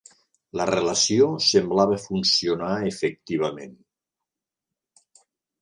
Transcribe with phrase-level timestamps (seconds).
[0.59, 3.79] La relació semblava funcionar efectivament.